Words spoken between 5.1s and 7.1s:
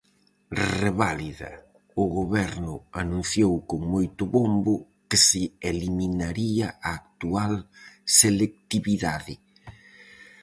se eliminaría a